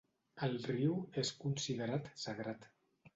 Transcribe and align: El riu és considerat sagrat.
El 0.45 0.55
riu 0.69 0.95
és 1.23 1.31
considerat 1.43 2.09
sagrat. 2.23 2.67